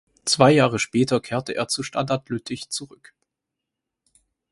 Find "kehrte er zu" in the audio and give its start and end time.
1.21-1.83